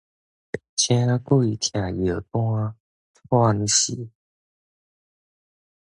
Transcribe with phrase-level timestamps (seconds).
[0.75, 2.75] 請鬼拆藥單，
[3.29, 4.09] 揣死